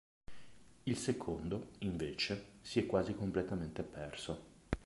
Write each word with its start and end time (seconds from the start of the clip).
Il 0.87 0.97
secondo, 0.97 1.73
invece, 1.81 2.53
si 2.61 2.79
è 2.79 2.87
quasi 2.87 3.13
completamente 3.13 3.83
perso. 3.83 4.45